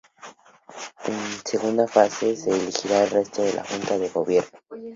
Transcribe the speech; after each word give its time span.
En 1.11 1.19
segunda 1.51 1.85
fase, 1.95 2.27
se 2.35 2.49
elegirá 2.49 3.03
el 3.03 3.11
resto 3.17 3.43
de 3.43 3.53
la 3.53 3.63
Junta 3.63 3.99
de 3.99 4.09
Gobierno. 4.09 4.59